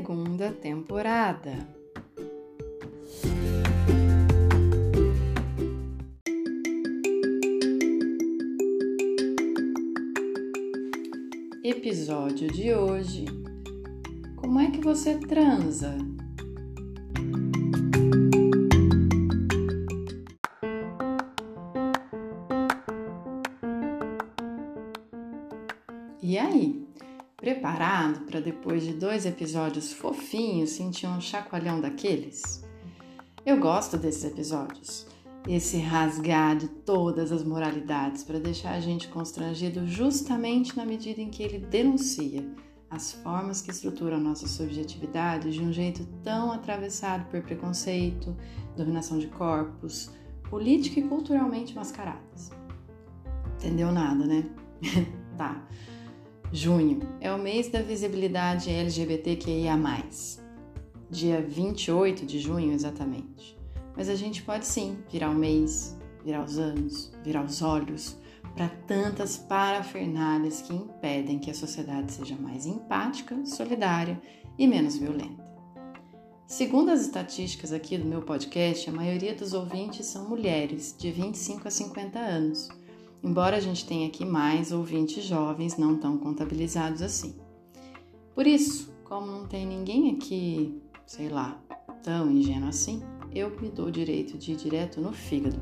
[0.00, 1.68] Segunda temporada.
[11.62, 13.26] Episódio de hoje:
[14.36, 15.98] Como é que você transa?
[28.40, 32.64] Depois de dois episódios fofinhos sentir um chacoalhão daqueles?
[33.44, 35.06] Eu gosto desses episódios.
[35.46, 41.30] Esse rasgar de todas as moralidades para deixar a gente constrangido justamente na medida em
[41.30, 42.46] que ele denuncia
[42.90, 48.36] as formas que estruturam a nossa subjetividade de um jeito tão atravessado por preconceito,
[48.76, 50.10] dominação de corpos,
[50.48, 52.50] política e culturalmente mascaradas.
[53.56, 54.44] Entendeu nada, né?
[55.38, 55.66] tá.
[56.52, 59.78] Junho é o mês da visibilidade LGBTQIA.
[61.08, 63.56] Dia 28 de junho, exatamente.
[63.96, 68.16] Mas a gente pode sim virar o mês, virar os anos, virar os olhos
[68.56, 74.20] para tantas parafernálias que impedem que a sociedade seja mais empática, solidária
[74.58, 75.48] e menos violenta.
[76.48, 81.68] Segundo as estatísticas aqui do meu podcast, a maioria dos ouvintes são mulheres de 25
[81.68, 82.68] a 50 anos
[83.22, 87.34] embora a gente tenha aqui mais ouvintes jovens não tão contabilizados assim.
[88.34, 91.60] Por isso, como não tem ninguém aqui, sei lá,
[92.02, 93.02] tão ingênuo assim,
[93.32, 95.60] eu me dou o direito de ir direto no fígado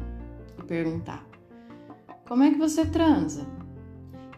[0.58, 1.26] e perguntar:
[2.26, 3.46] Como é que você transa?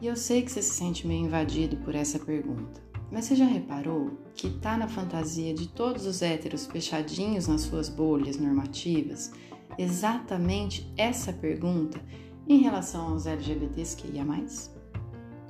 [0.01, 3.45] E eu sei que você se sente meio invadido por essa pergunta, mas você já
[3.45, 9.31] reparou que tá na fantasia de todos os héteros fechadinhos nas suas bolhas normativas
[9.79, 12.01] exatamente essa pergunta
[12.47, 14.75] em relação aos LGBTs que ia mais,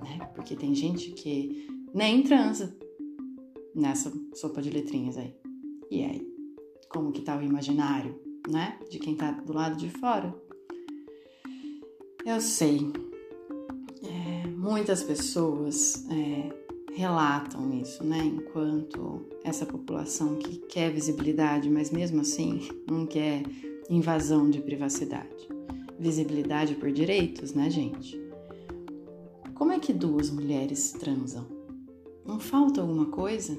[0.03, 0.31] né?
[0.35, 2.77] Porque tem gente que nem transa
[3.75, 5.35] nessa sopa de letrinhas aí.
[5.91, 6.29] E aí,
[6.89, 8.79] como que tá o imaginário, né?
[8.91, 10.35] De quem tá do lado de fora?
[12.25, 12.93] Eu sei,
[14.03, 18.19] é, muitas pessoas é, relatam isso, né?
[18.19, 23.43] Enquanto essa população que quer visibilidade, mas mesmo assim não quer
[23.89, 25.60] invasão de privacidade
[26.01, 28.19] visibilidade por direitos, né, gente?
[29.55, 31.47] Como é que duas mulheres transam?
[32.25, 33.57] Não falta alguma coisa?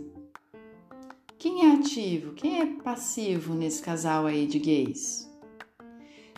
[1.38, 2.34] Quem é ativo?
[2.34, 5.30] Quem é passivo nesse casal aí de gays?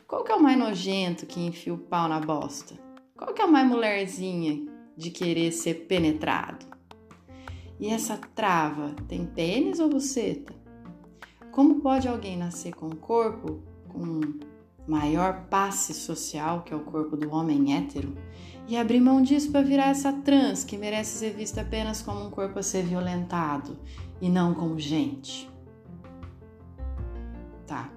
[0.06, 2.78] Qual que é o mais nojento que enfia o pau na bosta?
[3.18, 4.66] Qual que é a mais mulherzinha
[4.98, 6.66] de querer ser penetrado?
[7.80, 10.54] E essa trava tem pênis ou buceta?
[11.52, 14.20] Como pode alguém nascer com um corpo com
[14.88, 18.14] maior passe social, que é o corpo do homem hétero,
[18.68, 22.30] e abrir mão disso para virar essa trans que merece ser vista apenas como um
[22.30, 23.78] corpo a ser violentado
[24.22, 25.50] e não como gente?
[27.68, 27.92] Tá,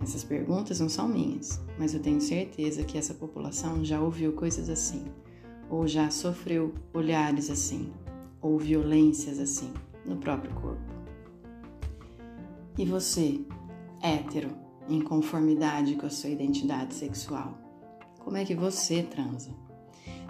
[0.00, 4.68] essas perguntas não são minhas, mas eu tenho certeza que essa população já ouviu coisas
[4.68, 5.04] assim,
[5.68, 7.92] ou já sofreu olhares assim,
[8.40, 9.72] ou violências assim
[10.04, 10.96] no próprio corpo.
[12.78, 13.40] E você,
[14.02, 17.58] hétero, em conformidade com a sua identidade sexual.
[18.20, 19.50] Como é que você transa?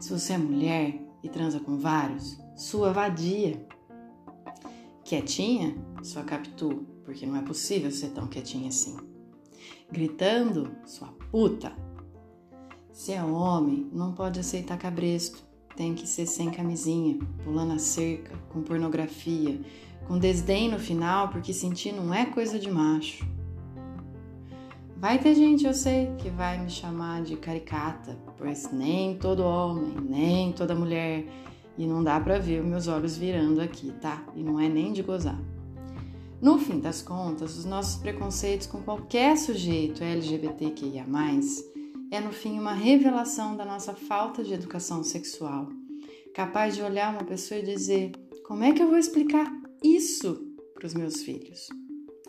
[0.00, 3.66] Se você é mulher e transa com vários, sua vadia.
[5.04, 8.96] Quietinha, sua capitu, porque não é possível ser tão quietinha assim.
[9.90, 11.72] Gritando, sua puta.
[12.92, 15.44] Se é homem, não pode aceitar cabresto,
[15.76, 19.60] tem que ser sem camisinha, pulando a cerca, com pornografia,
[20.08, 23.26] com desdém no final, porque sentir não é coisa de macho.
[24.98, 29.94] Vai ter gente, eu sei, que vai me chamar de caricata, pois nem todo homem,
[30.00, 31.26] nem toda mulher,
[31.76, 34.24] e não dá para ver meus olhos virando aqui, tá?
[34.34, 35.38] E não é nem de gozar.
[36.40, 41.04] No fim das contas, os nossos preconceitos com qualquer sujeito LGBTQIA,
[42.10, 45.68] é no fim uma revelação da nossa falta de educação sexual,
[46.34, 48.12] capaz de olhar uma pessoa e dizer:
[48.46, 49.52] como é que eu vou explicar
[49.84, 51.68] isso para os meus filhos?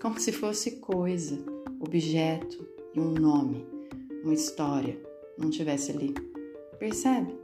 [0.02, 3.66] Como se fosse coisa objeto e um nome,
[4.24, 5.00] uma história,
[5.38, 6.14] não tivesse ali.
[6.80, 7.36] Percebe?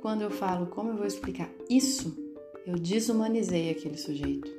[0.00, 2.14] Quando eu falo como eu vou explicar isso,
[2.66, 4.50] eu desumanizei aquele sujeito.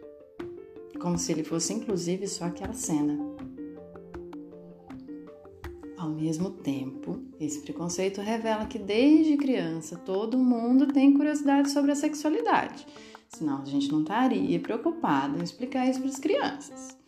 [1.00, 3.20] Como se ele fosse, inclusive, só aquela cena.
[5.98, 11.96] Ao mesmo tempo, esse preconceito revela que desde criança todo mundo tem curiosidade sobre a
[11.96, 12.86] sexualidade.
[13.28, 17.05] Senão a gente não estaria preocupado em explicar isso para as crianças.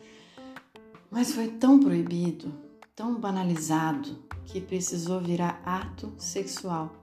[1.09, 2.53] Mas foi tão proibido,
[2.95, 6.93] tão banalizado, que precisou virar ato sexual.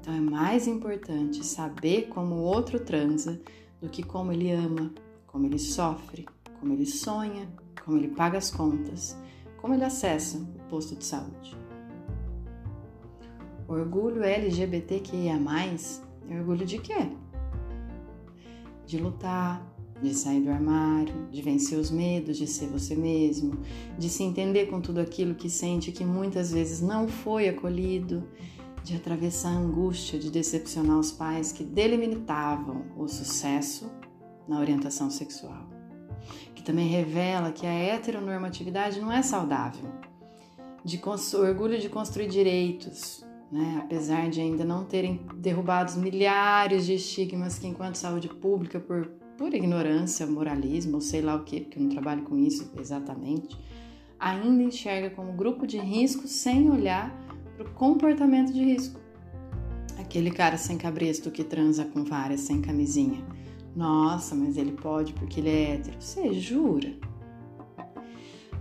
[0.00, 3.40] Então é mais importante saber como o outro transa
[3.80, 4.90] do que como ele ama,
[5.26, 6.26] como ele sofre,
[6.58, 7.48] como ele sonha,
[7.84, 9.16] como ele paga as contas,
[9.58, 11.56] como ele acessa o posto de saúde.
[13.66, 15.38] Orgulho LGBTQIA,
[16.30, 17.12] é orgulho de quê?
[18.86, 19.62] De lutar,
[20.02, 23.58] de sair do armário, de vencer os medos, de ser você mesmo,
[23.98, 28.28] de se entender com tudo aquilo que sente que muitas vezes não foi acolhido,
[28.84, 33.90] de atravessar a angústia de decepcionar os pais que delimitavam o sucesso
[34.48, 35.68] na orientação sexual,
[36.54, 39.90] que também revela que a heteronormatividade não é saudável,
[40.82, 41.00] de
[41.36, 43.82] orgulho de construir direitos, né?
[43.84, 49.54] apesar de ainda não terem derrubados milhares de estigmas que, enquanto saúde pública, por por
[49.54, 53.56] ignorância, moralismo, sei lá o que, porque eu não trabalho com isso exatamente,
[54.18, 57.16] ainda enxerga como grupo de risco sem olhar
[57.56, 59.00] para o comportamento de risco.
[59.96, 63.24] Aquele cara sem cabresto que transa com várias sem camisinha.
[63.76, 65.96] Nossa, mas ele pode porque ele é hétero.
[66.00, 66.92] Você jura?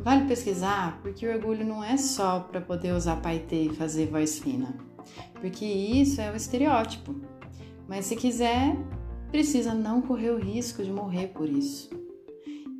[0.02, 4.38] Vale pesquisar porque o orgulho não é só para poder usar paetê e fazer voz
[4.38, 4.76] fina,
[5.42, 7.16] porque isso é o estereótipo.
[7.88, 8.76] Mas se quiser,
[9.32, 11.90] precisa não correr o risco de morrer por isso.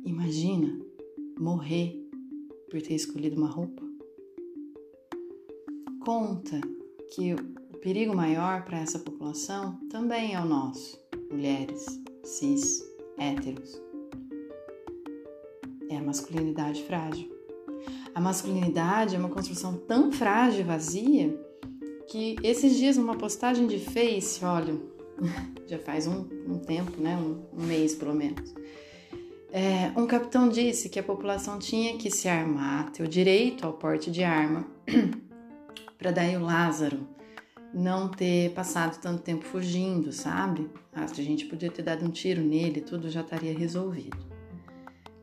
[0.04, 0.78] Imagina
[1.38, 2.08] morrer
[2.70, 3.82] por ter escolhido uma roupa.
[6.04, 6.60] Conta
[7.14, 10.98] que o perigo maior para essa população também é o nosso,
[11.30, 11.86] mulheres,
[12.24, 12.82] cis,
[13.18, 13.80] héteros.
[15.90, 17.30] É a masculinidade frágil.
[18.14, 21.48] A masculinidade é uma construção tão frágil e vazia
[22.08, 24.74] que esses dias numa postagem de Face, olha,
[25.66, 27.16] já faz um, um tempo, né?
[27.16, 28.54] Um, um, mês pelo menos.
[29.50, 33.72] É, um capitão disse que a população tinha que se armar, ter o direito ao
[33.72, 34.66] porte de arma,
[35.96, 37.06] para daí o Lázaro
[37.72, 40.70] não ter passado tanto tempo fugindo, sabe?
[40.94, 44.16] Ah, a gente podia ter dado um tiro nele, tudo já estaria resolvido.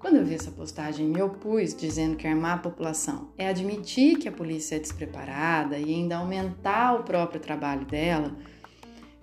[0.06, 4.28] Quando eu vi essa postagem, me opus dizendo que armar a população é admitir que
[4.28, 8.36] a polícia é despreparada e ainda aumentar o próprio trabalho dela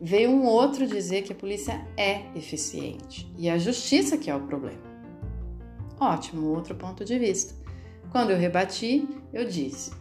[0.03, 4.41] veio um outro dizer que a polícia é eficiente e a justiça que é o
[4.41, 4.83] problema.
[6.01, 7.55] Ótimo, outro ponto de vista.
[8.11, 9.93] Quando eu rebati, eu disse: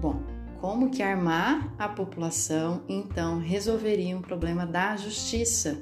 [0.00, 0.20] bom,
[0.60, 5.80] como que armar a população então resolveria um problema da justiça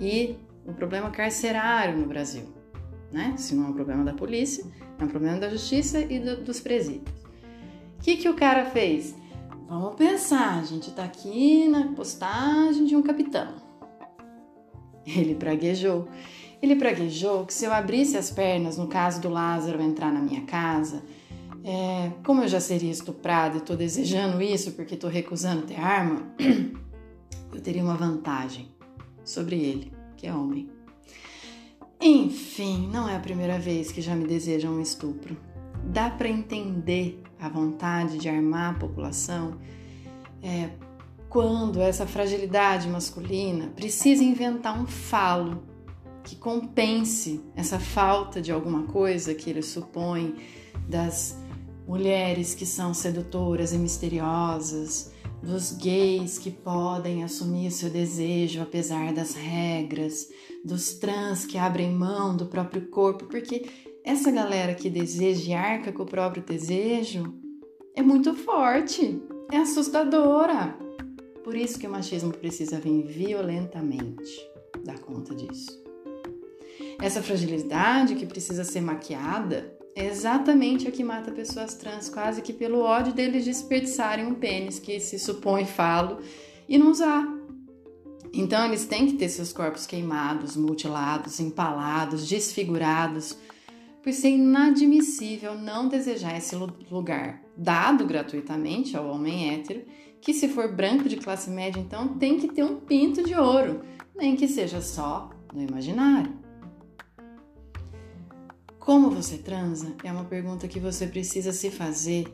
[0.00, 2.44] e o um problema carcerário no Brasil?
[3.10, 3.34] Né?
[3.36, 4.64] Se não é um problema da polícia,
[5.00, 7.10] é um problema da justiça e do, dos presídios.
[7.98, 9.16] O que, que o cara fez?
[9.70, 13.54] Vamos pensar, a gente está aqui na postagem de um capitão.
[15.06, 16.08] Ele praguejou.
[16.60, 20.40] Ele praguejou que se eu abrisse as pernas, no caso do Lázaro entrar na minha
[20.40, 21.04] casa,
[21.62, 26.26] é, como eu já seria estuprada e estou desejando isso porque estou recusando ter arma,
[27.54, 28.66] eu teria uma vantagem
[29.22, 30.68] sobre ele, que é homem.
[32.00, 35.36] Enfim, não é a primeira vez que já me desejam um estupro.
[35.92, 39.58] Dá para entender a vontade de armar a população,
[40.40, 40.70] é,
[41.28, 45.64] quando essa fragilidade masculina precisa inventar um falo
[46.22, 50.36] que compense essa falta de alguma coisa que ele supõe
[50.88, 51.36] das
[51.88, 59.34] mulheres que são sedutoras e misteriosas, dos gays que podem assumir seu desejo apesar das
[59.34, 60.28] regras,
[60.64, 65.92] dos trans que abrem mão do próprio corpo, porque essa galera que deseja e arca
[65.92, 67.34] com o próprio desejo
[67.94, 69.20] é muito forte,
[69.52, 70.76] é assustadora.
[71.44, 74.30] Por isso que o machismo precisa vir violentamente
[74.84, 75.80] dar conta disso.
[77.00, 82.52] Essa fragilidade que precisa ser maquiada é exatamente a que mata pessoas trans, quase que
[82.52, 86.20] pelo ódio deles desperdiçarem um pênis que se supõe falo
[86.68, 87.26] e não usar.
[88.32, 93.36] Então eles têm que ter seus corpos queimados, mutilados, empalados, desfigurados
[94.02, 99.84] por ser inadmissível não desejar esse lugar dado gratuitamente ao homem hétero,
[100.20, 103.82] que se for branco de classe média, então tem que ter um pinto de ouro,
[104.14, 106.32] nem que seja só no imaginário.
[108.78, 112.26] Como você transa é uma pergunta que você precisa se fazer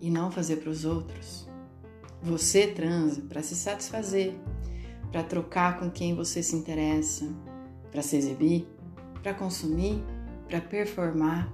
[0.00, 1.48] e não fazer para os outros.
[2.22, 4.34] Você transa para se satisfazer,
[5.10, 7.26] para trocar com quem você se interessa,
[7.90, 8.66] para se exibir,
[9.22, 10.02] para consumir,
[10.48, 11.52] para performar,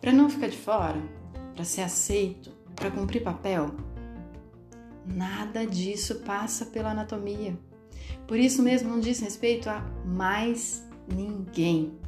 [0.00, 1.00] para não ficar de fora,
[1.54, 3.74] para ser aceito, para cumprir papel.
[5.06, 7.58] Nada disso passa pela anatomia.
[8.26, 11.98] Por isso mesmo não diz respeito a mais ninguém.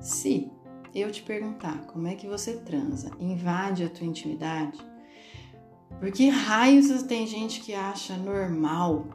[0.00, 0.50] Se
[0.94, 4.78] eu te perguntar como é que você transa, invade a tua intimidade,
[5.98, 9.06] por que raios tem gente que acha normal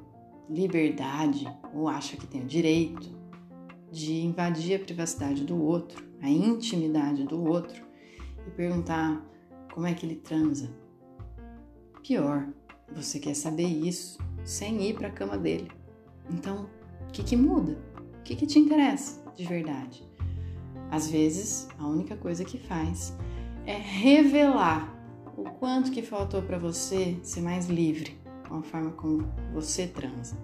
[0.47, 3.14] liberdade ou acha que tem o direito
[3.95, 7.81] de invadir a privacidade do outro, a intimidade do outro
[8.45, 9.25] e perguntar
[9.73, 10.69] como é que ele transa?
[12.03, 12.49] Pior,
[12.93, 15.71] você quer saber isso sem ir para a cama dele.
[16.29, 16.69] Então,
[17.07, 17.79] o que, que muda?
[18.19, 20.03] O que, que te interessa de verdade?
[20.91, 23.15] Às vezes, a única coisa que faz
[23.65, 24.93] é revelar
[25.37, 30.37] o quanto que faltou para você ser mais livre com a forma como você transa.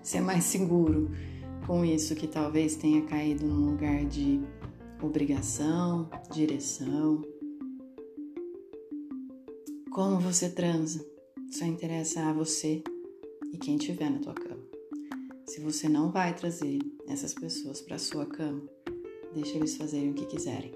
[0.00, 1.10] Ser mais seguro
[1.66, 4.40] com isso que talvez tenha caído num lugar de
[5.02, 7.22] obrigação, direção.
[9.90, 11.04] Como você transa
[11.50, 12.82] só interessa a você
[13.52, 14.62] e quem tiver na tua cama.
[15.46, 18.62] Se você não vai trazer essas pessoas para sua cama,
[19.34, 20.72] deixa eles fazerem o que quiserem.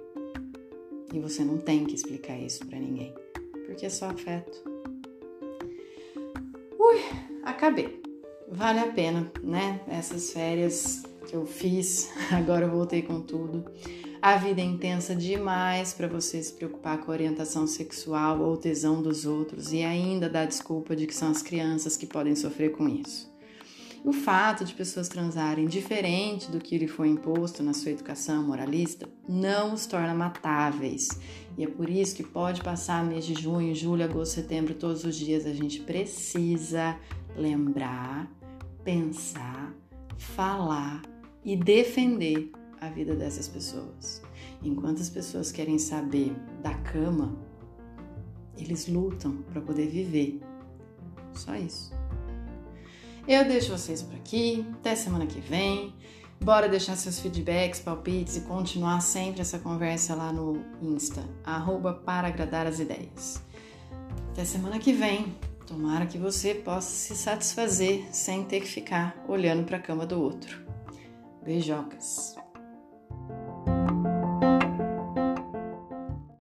[1.15, 3.15] E você não tem que explicar isso para ninguém,
[3.65, 4.63] porque é só afeto.
[6.79, 6.99] Ui,
[7.43, 8.06] acabei.
[8.49, 9.81] Vale a pena, né?
[9.89, 13.65] Essas férias que eu fiz, agora eu voltei com tudo.
[14.23, 19.27] A vida é intensa demais para você se preocupar com orientação sexual ou tesão dos
[19.27, 23.35] outros e ainda dar desculpa de que são as crianças que podem sofrer com isso.
[24.05, 29.09] O fato de pessoas transarem diferente do que lhe foi imposto na sua educação moralista
[29.29, 31.09] não os torna matáveis.
[31.59, 35.17] E é por isso que pode passar mês de junho, julho, agosto, setembro, todos os
[35.17, 36.97] dias a gente precisa
[37.37, 38.31] lembrar,
[38.87, 39.75] pensar,
[40.17, 41.03] falar
[41.45, 44.23] e defender a vida dessas pessoas.
[44.63, 47.37] Enquanto as pessoas querem saber da cama,
[48.57, 50.41] eles lutam para poder viver.
[51.33, 51.93] Só isso.
[53.27, 54.65] Eu deixo vocês por aqui.
[54.75, 55.93] Até semana que vem.
[56.41, 62.29] Bora deixar seus feedbacks, palpites e continuar sempre essa conversa lá no Insta, arroba para
[62.29, 63.43] agradar as ideias.
[64.31, 65.35] Até semana que vem.
[65.67, 70.21] Tomara que você possa se satisfazer sem ter que ficar olhando para a cama do
[70.21, 70.65] outro.
[71.43, 72.37] Beijocas!